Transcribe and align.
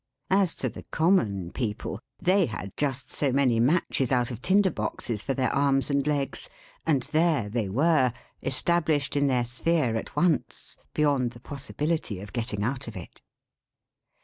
As 0.31 0.55
to 0.55 0.67
the 0.67 0.81
common 0.85 1.51
people, 1.51 1.99
they 2.19 2.47
had 2.47 2.75
just 2.75 3.11
so 3.11 3.31
many 3.31 3.59
matches 3.59 4.11
out 4.11 4.31
of 4.31 4.41
tinder 4.41 4.71
boxes 4.71 5.21
for 5.21 5.35
their 5.35 5.51
arms 5.53 5.91
and 5.91 6.07
legs, 6.07 6.49
and 6.87 7.03
there 7.11 7.47
they 7.49 7.69
were 7.69 8.11
established 8.41 9.15
in 9.15 9.27
their 9.27 9.45
sphere 9.45 9.95
at 9.95 10.15
once, 10.15 10.75
beyond 10.95 11.33
the 11.33 11.39
possibility 11.39 12.19
of 12.19 12.33
getting 12.33 12.63
out 12.63 12.87
of 12.87 12.95
it. 12.97 13.21